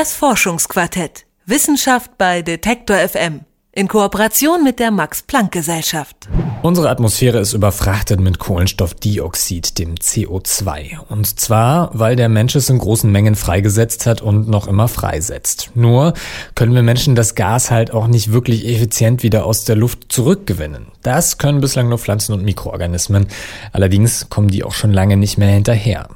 Das 0.00 0.14
Forschungsquartett. 0.14 1.26
Wissenschaft 1.44 2.16
bei 2.16 2.40
Detektor 2.40 2.96
FM. 2.96 3.40
In 3.70 3.86
Kooperation 3.86 4.64
mit 4.64 4.78
der 4.78 4.90
Max-Planck-Gesellschaft. 4.90 6.26
Unsere 6.62 6.88
Atmosphäre 6.88 7.38
ist 7.38 7.52
überfrachtet 7.52 8.18
mit 8.18 8.38
Kohlenstoffdioxid, 8.38 9.78
dem 9.78 9.96
CO2. 9.96 11.00
Und 11.10 11.38
zwar, 11.38 11.90
weil 11.92 12.16
der 12.16 12.30
Mensch 12.30 12.54
es 12.54 12.70
in 12.70 12.78
großen 12.78 13.12
Mengen 13.12 13.34
freigesetzt 13.34 14.06
hat 14.06 14.22
und 14.22 14.48
noch 14.48 14.68
immer 14.68 14.88
freisetzt. 14.88 15.72
Nur 15.74 16.14
können 16.54 16.74
wir 16.74 16.82
Menschen 16.82 17.14
das 17.14 17.34
Gas 17.34 17.70
halt 17.70 17.90
auch 17.92 18.06
nicht 18.06 18.32
wirklich 18.32 18.66
effizient 18.66 19.22
wieder 19.22 19.44
aus 19.44 19.64
der 19.64 19.76
Luft 19.76 20.10
zurückgewinnen. 20.10 20.86
Das 21.02 21.36
können 21.36 21.60
bislang 21.60 21.90
nur 21.90 21.98
Pflanzen 21.98 22.32
und 22.32 22.42
Mikroorganismen. 22.42 23.26
Allerdings 23.72 24.30
kommen 24.30 24.48
die 24.48 24.64
auch 24.64 24.72
schon 24.72 24.94
lange 24.94 25.18
nicht 25.18 25.36
mehr 25.36 25.50
hinterher. 25.50 26.08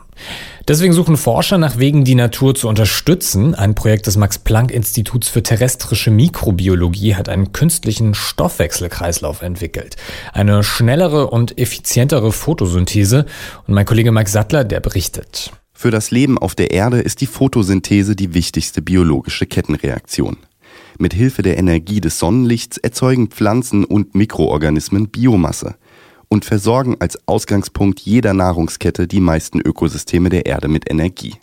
Deswegen 0.66 0.94
suchen 0.94 1.18
Forscher 1.18 1.58
nach 1.58 1.78
Wegen, 1.78 2.04
die 2.04 2.14
Natur 2.14 2.54
zu 2.54 2.68
unterstützen. 2.68 3.54
Ein 3.54 3.74
Projekt 3.74 4.06
des 4.06 4.16
Max-Planck-Instituts 4.16 5.28
für 5.28 5.42
terrestrische 5.42 6.10
Mikrobiologie 6.10 7.16
hat 7.16 7.28
einen 7.28 7.52
künstlichen 7.52 8.14
Stoffwechselkreislauf 8.14 9.42
entwickelt. 9.42 9.96
Eine 10.32 10.62
schnellere 10.62 11.28
und 11.28 11.58
effizientere 11.58 12.32
Photosynthese. 12.32 13.26
Und 13.66 13.74
mein 13.74 13.84
Kollege 13.84 14.10
Mike 14.10 14.30
Sattler, 14.30 14.64
der 14.64 14.80
berichtet. 14.80 15.52
Für 15.74 15.90
das 15.90 16.10
Leben 16.10 16.38
auf 16.38 16.54
der 16.54 16.70
Erde 16.70 17.00
ist 17.00 17.20
die 17.20 17.26
Photosynthese 17.26 18.16
die 18.16 18.32
wichtigste 18.32 18.80
biologische 18.80 19.44
Kettenreaktion. 19.44 20.38
Mit 20.98 21.12
Hilfe 21.12 21.42
der 21.42 21.58
Energie 21.58 22.00
des 22.00 22.18
Sonnenlichts 22.18 22.78
erzeugen 22.78 23.28
Pflanzen 23.28 23.84
und 23.84 24.14
Mikroorganismen 24.14 25.08
Biomasse 25.08 25.74
und 26.28 26.44
versorgen 26.44 26.96
als 27.00 27.18
Ausgangspunkt 27.26 28.00
jeder 28.00 28.34
Nahrungskette 28.34 29.06
die 29.06 29.20
meisten 29.20 29.60
Ökosysteme 29.60 30.28
der 30.28 30.46
Erde 30.46 30.68
mit 30.68 30.90
Energie. 30.90 31.34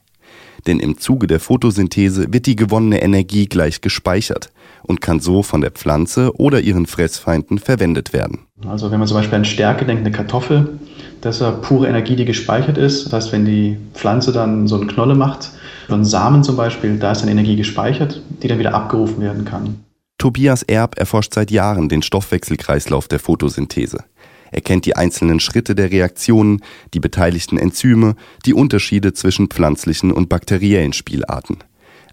Denn 0.67 0.80
im 0.80 0.98
Zuge 0.98 1.27
der 1.27 1.40
Photosynthese 1.40 2.31
wird 2.31 2.45
die 2.45 2.55
gewonnene 2.55 3.02
Energie 3.02 3.48
gleich 3.48 3.81
gespeichert 3.81 4.52
und 4.84 5.01
kann 5.01 5.20
so 5.20 5.43
von 5.43 5.62
der 5.62 5.71
Pflanze 5.71 6.32
oder 6.40 6.62
ihren 6.62 6.85
Fressfeinden 6.85 7.57
verwendet 7.57 8.13
werden. 8.13 8.40
Also 8.68 8.91
wenn 8.91 8.99
man 8.99 9.07
zum 9.07 9.18
Beispiel 9.18 9.38
an 9.38 9.46
Stärke 9.46 9.85
denkt, 9.85 10.01
eine 10.01 10.12
Kartoffel, 10.12 10.79
das 11.21 11.35
ist 11.35 11.41
ja 11.41 11.51
pure 11.51 11.88
Energie, 11.88 12.16
die 12.16 12.26
gespeichert 12.26 12.77
ist. 12.77 13.05
Das 13.05 13.13
heißt, 13.13 13.32
wenn 13.32 13.45
die 13.45 13.77
Pflanze 13.93 14.32
dann 14.32 14.68
so 14.68 14.76
eine 14.76 14.88
Knolle 14.88 15.16
macht, 15.16 15.51
so 15.88 15.95
einen 15.95 16.05
Samen 16.05 16.43
zum 16.43 16.57
Beispiel, 16.57 16.98
da 16.98 17.12
ist 17.12 17.21
dann 17.21 17.29
Energie 17.29 17.55
gespeichert, 17.55 18.21
die 18.41 18.48
dann 18.48 18.60
wieder 18.60 18.73
abgerufen 18.73 19.21
werden 19.21 19.45
kann. 19.45 19.84
Tobias 20.18 20.62
Erb 20.62 20.99
erforscht 20.99 21.34
seit 21.34 21.49
Jahren 21.49 21.90
den 21.90 22.04
Stoffwechselkreislauf 22.04 23.07
der 23.07 23.20
Photosynthese. 23.20 24.04
Er 24.52 24.62
kennt 24.62 24.85
die 24.85 24.96
einzelnen 24.96 25.40
Schritte 25.40 25.76
der 25.76 25.91
Reaktionen, 25.91 26.62
die 26.94 26.99
beteiligten 26.99 27.57
Enzyme, 27.57 28.16
die 28.46 28.54
Unterschiede 28.54 29.13
zwischen 29.13 29.48
pflanzlichen 29.48 30.12
und 30.12 30.30
bakteriellen 30.30 30.94
Spielarten. 30.94 31.57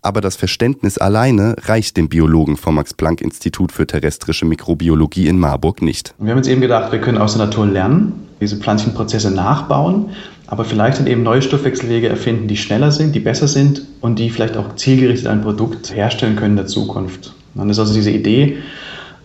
Aber 0.00 0.20
das 0.20 0.36
Verständnis 0.36 0.96
alleine 0.96 1.56
reicht 1.62 1.96
dem 1.96 2.08
Biologen 2.08 2.56
vom 2.56 2.76
Max-Planck-Institut 2.76 3.72
für 3.72 3.86
terrestrische 3.86 4.46
Mikrobiologie 4.46 5.26
in 5.26 5.38
Marburg 5.38 5.82
nicht. 5.82 6.14
Wir 6.18 6.30
haben 6.30 6.38
uns 6.38 6.46
eben 6.46 6.60
gedacht, 6.60 6.92
wir 6.92 7.00
können 7.00 7.18
aus 7.18 7.36
der 7.36 7.46
Natur 7.46 7.66
lernen, 7.66 8.28
diese 8.40 8.56
pflanzlichen 8.56 8.94
Prozesse 8.94 9.32
nachbauen, 9.32 10.10
aber 10.46 10.64
vielleicht 10.64 11.00
dann 11.00 11.08
eben 11.08 11.24
neue 11.24 11.42
Stoffwechselwege 11.42 12.08
erfinden, 12.08 12.46
die 12.46 12.56
schneller 12.56 12.92
sind, 12.92 13.14
die 13.14 13.20
besser 13.20 13.48
sind 13.48 13.82
und 14.00 14.20
die 14.20 14.30
vielleicht 14.30 14.56
auch 14.56 14.76
zielgerichtet 14.76 15.26
ein 15.26 15.42
Produkt 15.42 15.94
herstellen 15.94 16.36
können 16.36 16.52
in 16.52 16.58
der 16.58 16.66
Zukunft. 16.66 17.34
Das 17.54 17.66
ist 17.66 17.78
also 17.80 17.92
diese 17.92 18.12
Idee, 18.12 18.58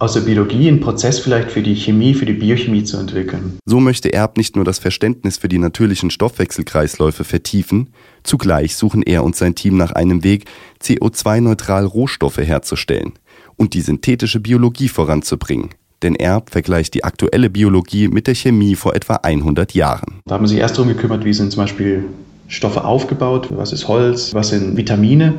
aus 0.03 0.13
der 0.13 0.21
Biologie 0.21 0.67
einen 0.67 0.81
Prozess 0.81 1.19
vielleicht 1.19 1.49
für 1.49 1.61
die 1.61 1.75
Chemie, 1.75 2.13
für 2.13 2.25
die 2.25 2.33
Biochemie 2.33 2.83
zu 2.83 2.97
entwickeln. 2.97 3.57
So 3.65 3.79
möchte 3.79 4.11
Erb 4.11 4.35
nicht 4.35 4.57
nur 4.57 4.65
das 4.65 4.77
Verständnis 4.77 5.37
für 5.37 5.47
die 5.47 5.57
natürlichen 5.57 6.09
Stoffwechselkreisläufe 6.09 7.23
vertiefen, 7.23 7.89
zugleich 8.23 8.75
suchen 8.75 9.01
er 9.01 9.23
und 9.23 9.37
sein 9.37 9.55
Team 9.55 9.77
nach 9.77 9.93
einem 9.93 10.25
Weg, 10.25 10.43
CO2-neutral 10.81 11.85
Rohstoffe 11.85 12.39
herzustellen 12.39 13.13
und 13.55 13.73
die 13.73 13.81
synthetische 13.81 14.41
Biologie 14.41 14.89
voranzubringen. 14.89 15.69
Denn 16.01 16.15
Erb 16.15 16.49
vergleicht 16.49 16.95
die 16.95 17.05
aktuelle 17.05 17.49
Biologie 17.49 18.09
mit 18.09 18.28
der 18.28 18.35
Chemie 18.35 18.75
vor 18.75 18.95
etwa 18.95 19.16
100 19.16 19.73
Jahren. 19.73 20.19
Da 20.25 20.35
haben 20.35 20.47
sie 20.47 20.57
erst 20.57 20.78
darum 20.78 20.89
gekümmert, 20.89 21.23
wie 21.23 21.33
sind 21.33 21.53
zum 21.53 21.63
Beispiel 21.63 22.03
Stoffe 22.49 22.83
aufgebaut, 22.83 23.47
was 23.51 23.72
ist 23.72 23.88
Holz, 23.88 24.33
was 24.33 24.49
sind 24.49 24.75
Vitamine 24.75 25.35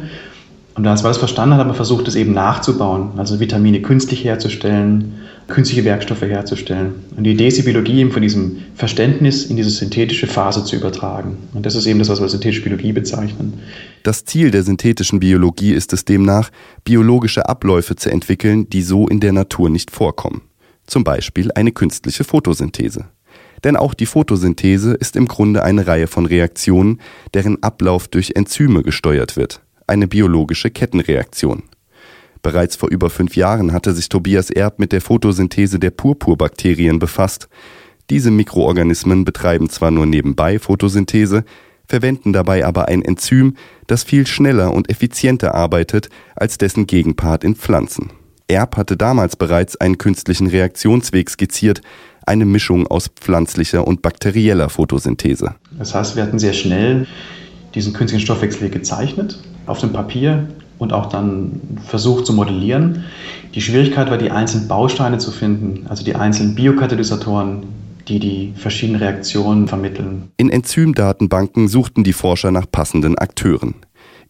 und 0.76 0.86
als 0.88 1.04
man 1.04 1.10
das 1.10 1.18
verstanden 1.18 1.54
hat, 1.54 1.60
hat 1.60 1.66
man 1.68 1.76
versucht, 1.76 2.08
es 2.08 2.16
eben 2.16 2.32
nachzubauen, 2.32 3.10
also 3.16 3.38
Vitamine 3.38 3.80
künstlich 3.80 4.24
herzustellen, 4.24 5.14
künstliche 5.46 5.84
Werkstoffe 5.84 6.22
herzustellen. 6.22 6.94
Und 7.16 7.24
die 7.24 7.32
Idee 7.32 7.46
ist, 7.46 7.58
die 7.58 7.62
Biologie 7.62 8.00
eben 8.00 8.10
von 8.10 8.22
diesem 8.22 8.58
Verständnis 8.74 9.44
in 9.44 9.56
diese 9.56 9.70
synthetische 9.70 10.26
Phase 10.26 10.64
zu 10.64 10.74
übertragen. 10.74 11.36
Und 11.54 11.64
das 11.64 11.76
ist 11.76 11.86
eben 11.86 12.00
das, 12.00 12.08
was 12.08 12.20
wir 12.20 12.28
synthetische 12.28 12.62
Biologie 12.62 12.92
bezeichnen. 12.92 13.60
Das 14.02 14.24
Ziel 14.24 14.50
der 14.50 14.64
synthetischen 14.64 15.20
Biologie 15.20 15.72
ist 15.72 15.92
es 15.92 16.04
demnach, 16.04 16.50
biologische 16.82 17.48
Abläufe 17.48 17.94
zu 17.94 18.10
entwickeln, 18.10 18.68
die 18.68 18.82
so 18.82 19.06
in 19.06 19.20
der 19.20 19.32
Natur 19.32 19.70
nicht 19.70 19.92
vorkommen. 19.92 20.42
Zum 20.88 21.04
Beispiel 21.04 21.52
eine 21.54 21.70
künstliche 21.70 22.24
Photosynthese. 22.24 23.04
Denn 23.62 23.76
auch 23.76 23.94
die 23.94 24.06
Photosynthese 24.06 24.94
ist 24.94 25.14
im 25.14 25.28
Grunde 25.28 25.62
eine 25.62 25.86
Reihe 25.86 26.08
von 26.08 26.26
Reaktionen, 26.26 27.00
deren 27.32 27.62
Ablauf 27.62 28.08
durch 28.08 28.32
Enzyme 28.34 28.82
gesteuert 28.82 29.36
wird 29.36 29.60
eine 29.86 30.08
biologische 30.08 30.70
Kettenreaktion. 30.70 31.64
Bereits 32.44 32.76
vor 32.76 32.90
über 32.90 33.08
fünf 33.08 33.36
Jahren 33.36 33.72
hatte 33.72 33.94
sich 33.94 34.10
Tobias 34.10 34.50
Erb 34.50 34.78
mit 34.78 34.92
der 34.92 35.00
Photosynthese 35.00 35.78
der 35.78 35.90
Purpurbakterien 35.90 36.98
befasst. 36.98 37.48
Diese 38.10 38.30
Mikroorganismen 38.30 39.24
betreiben 39.24 39.70
zwar 39.70 39.90
nur 39.90 40.04
nebenbei 40.04 40.58
Photosynthese, 40.58 41.44
verwenden 41.86 42.34
dabei 42.34 42.66
aber 42.66 42.88
ein 42.88 43.02
Enzym, 43.02 43.56
das 43.86 44.04
viel 44.04 44.26
schneller 44.26 44.74
und 44.74 44.90
effizienter 44.90 45.54
arbeitet 45.54 46.10
als 46.36 46.58
dessen 46.58 46.86
Gegenpart 46.86 47.44
in 47.44 47.56
Pflanzen. 47.56 48.10
Erb 48.46 48.76
hatte 48.76 48.98
damals 48.98 49.36
bereits 49.36 49.76
einen 49.76 49.96
künstlichen 49.96 50.46
Reaktionsweg 50.46 51.30
skizziert, 51.30 51.80
eine 52.26 52.44
Mischung 52.44 52.86
aus 52.86 53.08
pflanzlicher 53.08 53.86
und 53.86 54.02
bakterieller 54.02 54.68
Photosynthese. 54.68 55.54
Das 55.78 55.94
heißt, 55.94 56.14
wir 56.16 56.22
hatten 56.24 56.38
sehr 56.38 56.52
schnell 56.52 57.06
diesen 57.74 57.94
künstlichen 57.94 58.22
Stoffwechsel 58.22 58.68
gezeichnet 58.68 59.38
auf 59.66 59.78
dem 59.80 59.92
Papier 59.92 60.48
und 60.78 60.92
auch 60.92 61.06
dann 61.06 61.60
versucht 61.86 62.26
zu 62.26 62.32
modellieren. 62.32 63.04
Die 63.54 63.60
Schwierigkeit 63.60 64.10
war, 64.10 64.18
die 64.18 64.30
einzelnen 64.30 64.68
Bausteine 64.68 65.18
zu 65.18 65.30
finden, 65.30 65.86
also 65.88 66.04
die 66.04 66.14
einzelnen 66.14 66.54
Biokatalysatoren, 66.54 67.62
die 68.08 68.18
die 68.18 68.52
verschiedenen 68.56 69.00
Reaktionen 69.00 69.68
vermitteln. 69.68 70.30
In 70.36 70.50
Enzymdatenbanken 70.50 71.68
suchten 71.68 72.04
die 72.04 72.12
Forscher 72.12 72.50
nach 72.50 72.70
passenden 72.70 73.16
Akteuren. 73.16 73.74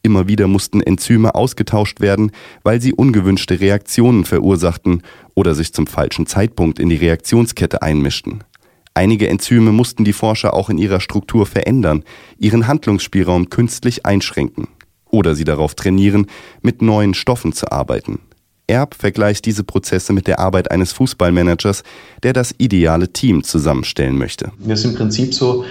Immer 0.02 0.28
wieder 0.28 0.46
mussten 0.46 0.82
Enzyme 0.82 1.34
ausgetauscht 1.34 2.00
werden, 2.00 2.30
weil 2.62 2.80
sie 2.80 2.92
ungewünschte 2.92 3.60
Reaktionen 3.60 4.24
verursachten 4.24 5.02
oder 5.34 5.54
sich 5.54 5.72
zum 5.72 5.86
falschen 5.86 6.26
Zeitpunkt 6.26 6.78
in 6.78 6.90
die 6.90 6.96
Reaktionskette 6.96 7.80
einmischten. 7.80 8.44
Einige 8.92 9.28
Enzyme 9.28 9.72
mussten 9.72 10.04
die 10.04 10.12
Forscher 10.12 10.54
auch 10.54 10.68
in 10.68 10.78
ihrer 10.78 11.00
Struktur 11.00 11.46
verändern, 11.46 12.04
ihren 12.38 12.68
Handlungsspielraum 12.68 13.48
künstlich 13.48 14.06
einschränken 14.06 14.68
oder 15.14 15.34
sie 15.34 15.44
darauf 15.44 15.74
trainieren, 15.74 16.26
mit 16.60 16.82
neuen 16.82 17.14
Stoffen 17.14 17.52
zu 17.52 17.70
arbeiten. 17.70 18.18
Erb 18.66 18.94
vergleicht 18.94 19.44
diese 19.44 19.62
Prozesse 19.62 20.12
mit 20.12 20.26
der 20.26 20.38
Arbeit 20.40 20.70
eines 20.70 20.92
Fußballmanagers, 20.92 21.82
der 22.22 22.32
das 22.32 22.54
ideale 22.58 23.12
Team 23.12 23.44
zusammenstellen 23.44 24.16
möchte. 24.16 24.52
Das 24.58 24.80
ist 24.80 24.86
im 24.86 24.94
Prinzip 24.94 25.34
so, 25.34 25.64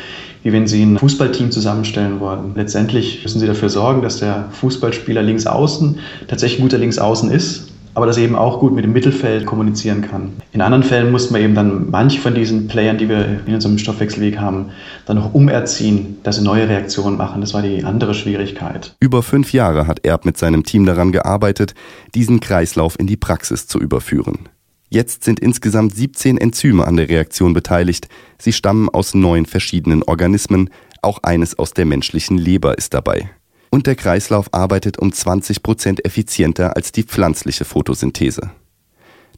wie 0.43 0.53
wenn 0.53 0.67
Sie 0.67 0.83
ein 0.83 0.99
Fußballteam 0.99 1.51
zusammenstellen 1.51 2.19
wollen. 2.19 2.53
Letztendlich 2.55 3.23
müssen 3.23 3.39
Sie 3.39 3.47
dafür 3.47 3.69
sorgen, 3.69 4.03
dass 4.03 4.19
der 4.19 4.49
Fußballspieler 4.51 5.23
links 5.23 5.47
außen 5.47 5.99
tatsächlich 6.27 6.59
ein 6.59 6.63
guter 6.63 6.77
links 6.77 6.99
außen 6.99 7.31
ist 7.31 7.72
aber 7.93 8.05
das 8.05 8.17
eben 8.17 8.35
auch 8.35 8.59
gut 8.59 8.73
mit 8.73 8.83
dem 8.83 8.93
Mittelfeld 8.93 9.45
kommunizieren 9.45 10.01
kann. 10.01 10.33
In 10.51 10.61
anderen 10.61 10.83
Fällen 10.83 11.11
muss 11.11 11.31
man 11.31 11.41
eben 11.41 11.55
dann 11.55 11.89
manche 11.89 12.19
von 12.19 12.33
diesen 12.33 12.67
Playern, 12.67 12.97
die 12.97 13.09
wir 13.09 13.41
in 13.45 13.53
unserem 13.53 13.77
Stoffwechselweg 13.77 14.39
haben, 14.39 14.71
dann 15.05 15.17
noch 15.17 15.33
umerziehen, 15.33 16.17
dass 16.23 16.37
sie 16.37 16.43
neue 16.43 16.67
Reaktionen 16.67 17.17
machen. 17.17 17.41
Das 17.41 17.53
war 17.53 17.61
die 17.61 17.83
andere 17.83 18.13
Schwierigkeit. 18.13 18.95
Über 18.99 19.21
fünf 19.23 19.53
Jahre 19.53 19.87
hat 19.87 20.05
Erb 20.05 20.25
mit 20.25 20.37
seinem 20.37 20.63
Team 20.63 20.85
daran 20.85 21.11
gearbeitet, 21.11 21.75
diesen 22.15 22.39
Kreislauf 22.39 22.99
in 22.99 23.07
die 23.07 23.17
Praxis 23.17 23.67
zu 23.67 23.79
überführen. 23.79 24.49
Jetzt 24.89 25.23
sind 25.23 25.39
insgesamt 25.39 25.95
17 25.95 26.37
Enzyme 26.37 26.85
an 26.85 26.97
der 26.97 27.09
Reaktion 27.09 27.53
beteiligt. 27.53 28.07
Sie 28.37 28.53
stammen 28.53 28.89
aus 28.89 29.15
neun 29.15 29.45
verschiedenen 29.47 30.03
Organismen, 30.03 30.69
auch 31.01 31.19
eines 31.23 31.57
aus 31.57 31.73
der 31.73 31.85
menschlichen 31.85 32.37
Leber 32.37 32.77
ist 32.77 32.93
dabei 32.93 33.29
und 33.73 33.87
der 33.87 33.95
Kreislauf 33.95 34.53
arbeitet 34.53 34.99
um 34.99 35.11
20 35.11 35.63
Prozent 35.63 36.05
effizienter 36.05 36.75
als 36.75 36.91
die 36.91 37.01
pflanzliche 37.01 37.65
Photosynthese. 37.65 38.51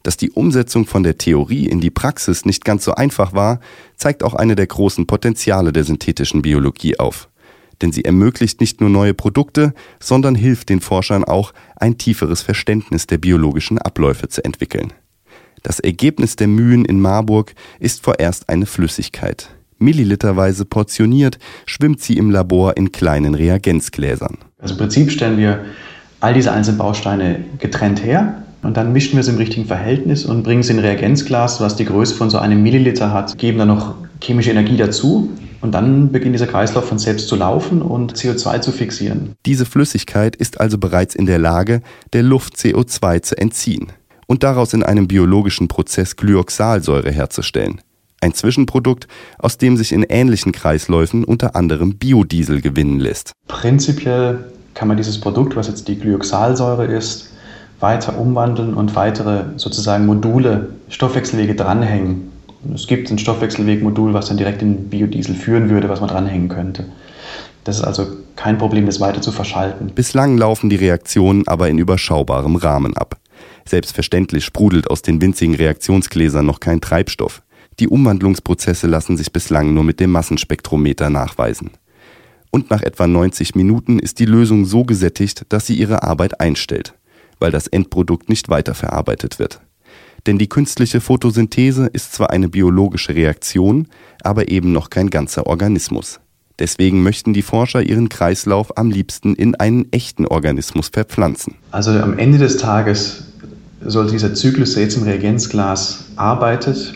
Dass 0.02 0.18
die 0.18 0.30
Umsetzung 0.30 0.84
von 0.84 1.02
der 1.04 1.16
Theorie 1.16 1.66
in 1.66 1.80
die 1.80 1.88
Praxis 1.88 2.44
nicht 2.44 2.62
ganz 2.62 2.84
so 2.84 2.92
einfach 2.92 3.32
war, 3.32 3.60
zeigt 3.96 4.22
auch 4.22 4.34
eine 4.34 4.54
der 4.54 4.66
großen 4.66 5.06
Potenziale 5.06 5.72
der 5.72 5.84
synthetischen 5.84 6.42
Biologie 6.42 6.98
auf. 6.98 7.30
Denn 7.80 7.92
sie 7.92 8.04
ermöglicht 8.04 8.60
nicht 8.60 8.82
nur 8.82 8.90
neue 8.90 9.14
Produkte, 9.14 9.72
sondern 10.00 10.34
hilft 10.34 10.68
den 10.68 10.82
Forschern 10.82 11.24
auch, 11.24 11.54
ein 11.74 11.96
tieferes 11.96 12.42
Verständnis 12.42 13.06
der 13.06 13.16
biologischen 13.16 13.78
Abläufe 13.78 14.28
zu 14.28 14.44
entwickeln. 14.44 14.92
Das 15.62 15.80
Ergebnis 15.80 16.36
der 16.36 16.48
Mühen 16.48 16.84
in 16.84 17.00
Marburg 17.00 17.54
ist 17.80 18.04
vorerst 18.04 18.50
eine 18.50 18.66
Flüssigkeit. 18.66 19.48
Milliliterweise 19.78 20.64
portioniert 20.64 21.38
schwimmt 21.66 22.00
sie 22.00 22.16
im 22.16 22.30
Labor 22.30 22.76
in 22.76 22.92
kleinen 22.92 23.34
Reagenzgläsern. 23.34 24.38
Also 24.58 24.74
im 24.74 24.78
Prinzip 24.78 25.10
stellen 25.10 25.38
wir 25.38 25.64
all 26.20 26.34
diese 26.34 26.52
einzelnen 26.52 26.78
Bausteine 26.78 27.44
getrennt 27.58 28.04
her 28.04 28.42
und 28.62 28.76
dann 28.76 28.92
mischen 28.92 29.14
wir 29.14 29.20
es 29.20 29.28
im 29.28 29.36
richtigen 29.36 29.66
Verhältnis 29.66 30.24
und 30.24 30.42
bringen 30.42 30.60
es 30.60 30.70
in 30.70 30.78
ein 30.78 30.84
Reagenzglas, 30.84 31.60
was 31.60 31.76
die 31.76 31.84
Größe 31.84 32.14
von 32.14 32.30
so 32.30 32.38
einem 32.38 32.62
Milliliter 32.62 33.12
hat, 33.12 33.36
geben 33.38 33.58
dann 33.58 33.68
noch 33.68 33.94
chemische 34.22 34.50
Energie 34.50 34.76
dazu 34.76 35.30
und 35.60 35.72
dann 35.72 36.10
beginnt 36.10 36.34
dieser 36.34 36.46
Kreislauf 36.46 36.88
von 36.88 36.98
selbst 36.98 37.28
zu 37.28 37.36
laufen 37.36 37.82
und 37.82 38.14
CO2 38.14 38.60
zu 38.60 38.72
fixieren. 38.72 39.34
Diese 39.44 39.66
Flüssigkeit 39.66 40.36
ist 40.36 40.60
also 40.60 40.78
bereits 40.78 41.14
in 41.14 41.26
der 41.26 41.38
Lage, 41.38 41.82
der 42.12 42.22
Luft 42.22 42.56
CO2 42.56 43.22
zu 43.22 43.38
entziehen 43.38 43.92
und 44.26 44.42
daraus 44.42 44.74
in 44.74 44.82
einem 44.82 45.06
biologischen 45.06 45.68
Prozess 45.68 46.16
Glyoxalsäure 46.16 47.10
herzustellen. 47.10 47.80
Ein 48.20 48.34
Zwischenprodukt, 48.34 49.06
aus 49.38 49.58
dem 49.58 49.76
sich 49.76 49.92
in 49.92 50.02
ähnlichen 50.02 50.52
Kreisläufen 50.52 51.24
unter 51.24 51.54
anderem 51.54 51.96
Biodiesel 51.96 52.60
gewinnen 52.60 52.98
lässt. 52.98 53.32
Prinzipiell 53.48 54.44
kann 54.74 54.88
man 54.88 54.96
dieses 54.96 55.20
Produkt, 55.20 55.56
was 55.56 55.68
jetzt 55.68 55.88
die 55.88 55.98
Glyoxalsäure 55.98 56.86
ist, 56.86 57.30
weiter 57.80 58.18
umwandeln 58.18 58.74
und 58.74 58.94
weitere 58.94 59.44
sozusagen 59.56 60.06
Module, 60.06 60.70
Stoffwechselwege 60.88 61.54
dranhängen. 61.54 62.32
Es 62.74 62.86
gibt 62.86 63.10
ein 63.10 63.18
Stoffwechselwegmodul, 63.18 64.14
was 64.14 64.28
dann 64.28 64.38
direkt 64.38 64.62
in 64.62 64.88
Biodiesel 64.88 65.34
führen 65.34 65.70
würde, 65.70 65.88
was 65.88 66.00
man 66.00 66.08
dranhängen 66.08 66.48
könnte. 66.48 66.86
Das 67.64 67.78
ist 67.78 67.84
also 67.84 68.06
kein 68.36 68.58
Problem, 68.58 68.86
das 68.86 69.00
weiter 69.00 69.20
zu 69.20 69.32
verschalten. 69.32 69.90
Bislang 69.94 70.38
laufen 70.38 70.70
die 70.70 70.76
Reaktionen 70.76 71.46
aber 71.48 71.68
in 71.68 71.78
überschaubarem 71.78 72.56
Rahmen 72.56 72.96
ab. 72.96 73.16
Selbstverständlich 73.68 74.44
sprudelt 74.44 74.88
aus 74.88 75.02
den 75.02 75.20
winzigen 75.20 75.54
Reaktionsgläsern 75.54 76.46
noch 76.46 76.60
kein 76.60 76.80
Treibstoff. 76.80 77.42
Die 77.78 77.88
Umwandlungsprozesse 77.88 78.86
lassen 78.86 79.16
sich 79.16 79.32
bislang 79.32 79.74
nur 79.74 79.84
mit 79.84 80.00
dem 80.00 80.10
Massenspektrometer 80.10 81.10
nachweisen. 81.10 81.72
Und 82.50 82.70
nach 82.70 82.82
etwa 82.82 83.06
90 83.06 83.54
Minuten 83.54 83.98
ist 83.98 84.18
die 84.18 84.24
Lösung 84.24 84.64
so 84.64 84.84
gesättigt, 84.84 85.44
dass 85.50 85.66
sie 85.66 85.74
ihre 85.74 86.02
Arbeit 86.02 86.40
einstellt, 86.40 86.94
weil 87.38 87.50
das 87.50 87.66
Endprodukt 87.66 88.30
nicht 88.30 88.48
weiterverarbeitet 88.48 89.38
wird. 89.38 89.60
Denn 90.26 90.38
die 90.38 90.48
künstliche 90.48 91.00
Photosynthese 91.02 91.86
ist 91.92 92.14
zwar 92.14 92.30
eine 92.30 92.48
biologische 92.48 93.14
Reaktion, 93.14 93.88
aber 94.22 94.50
eben 94.50 94.72
noch 94.72 94.88
kein 94.88 95.10
ganzer 95.10 95.46
Organismus. 95.46 96.18
Deswegen 96.58 97.02
möchten 97.02 97.34
die 97.34 97.42
Forscher 97.42 97.82
ihren 97.82 98.08
Kreislauf 98.08 98.78
am 98.78 98.90
liebsten 98.90 99.34
in 99.34 99.54
einen 99.54 99.92
echten 99.92 100.26
Organismus 100.26 100.88
verpflanzen. 100.88 101.56
Also 101.70 101.90
am 101.90 102.18
Ende 102.18 102.38
des 102.38 102.56
Tages 102.56 103.24
sollte 103.84 104.12
dieser 104.12 104.34
Zyklus, 104.34 104.72
der 104.72 104.84
jetzt 104.84 104.96
im 104.96 105.02
Reagenzglas 105.02 106.06
arbeitet, 106.16 106.94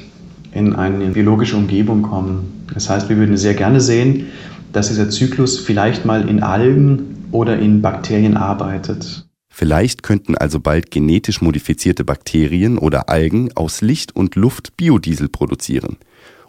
in 0.52 0.74
eine 0.74 1.08
biologische 1.08 1.56
Umgebung 1.56 2.02
kommen. 2.02 2.66
Das 2.74 2.88
heißt, 2.90 3.08
wir 3.08 3.16
würden 3.16 3.36
sehr 3.36 3.54
gerne 3.54 3.80
sehen, 3.80 4.26
dass 4.72 4.88
dieser 4.88 5.10
Zyklus 5.10 5.58
vielleicht 5.58 6.04
mal 6.04 6.28
in 6.28 6.42
Algen 6.42 7.26
oder 7.32 7.58
in 7.58 7.82
Bakterien 7.82 8.36
arbeitet. 8.36 9.26
Vielleicht 9.52 10.02
könnten 10.02 10.36
also 10.36 10.60
bald 10.60 10.90
genetisch 10.90 11.42
modifizierte 11.42 12.04
Bakterien 12.04 12.78
oder 12.78 13.08
Algen 13.08 13.50
aus 13.56 13.80
Licht 13.80 14.14
und 14.14 14.36
Luft 14.36 14.76
Biodiesel 14.76 15.28
produzieren 15.28 15.98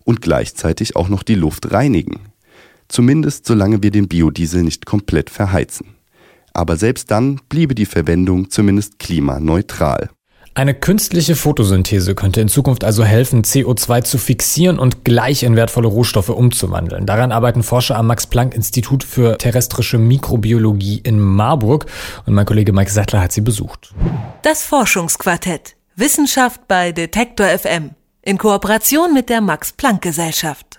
und 0.04 0.22
gleichzeitig 0.22 0.96
auch 0.96 1.10
noch 1.10 1.24
die 1.24 1.36
Luft 1.36 1.72
reinigen. 1.72 2.20
Zumindest 2.88 3.46
solange 3.46 3.84
wir 3.84 3.92
den 3.92 4.08
Biodiesel 4.08 4.64
nicht 4.64 4.86
komplett 4.86 5.30
verheizen. 5.30 5.88
Aber 6.54 6.78
selbst 6.78 7.10
dann 7.12 7.40
bliebe 7.50 7.76
die 7.76 7.86
Verwendung 7.86 8.50
zumindest 8.50 9.00
klimaneutral. 9.00 10.10
Eine 10.54 10.74
künstliche 10.74 11.38
Photosynthese 11.38 12.14
könnte 12.14 12.42
in 12.42 12.50
Zukunft 12.50 12.84
also 12.84 13.06
helfen, 13.06 13.44
CO2 13.44 14.04
zu 14.04 14.18
fixieren 14.18 14.80
und 14.80 15.06
gleich 15.06 15.44
in 15.44 15.56
wertvolle 15.56 15.88
Rohstoffe 15.88 16.28
umzuwandeln. 16.28 17.06
Daran 17.06 17.32
arbeiten 17.32 17.64
Forscher 17.64 17.96
am 17.96 18.08
Max-Planck-Institut 18.08 19.06
für 19.06 19.38
terrestrische 19.38 19.98
Mikrobiologie 19.98 21.00
in 21.04 21.22
Marburg 21.22 21.86
und 22.26 22.34
mein 22.34 22.46
Kollege 22.46 22.74
Mike 22.74 22.92
Sattler 22.92 23.22
hat 23.22 23.32
sie 23.32 23.40
besucht. 23.40 23.94
Das 24.42 24.64
Forschungsquartett. 24.64 25.76
Wissenschaft 25.96 26.68
bei 26.68 26.92
Detektor 26.92 27.48
FM. 27.48 27.92
In 28.22 28.38
Kooperation 28.38 29.14
mit 29.14 29.30
der 29.30 29.40
Max-Planck-Gesellschaft. 29.40 30.71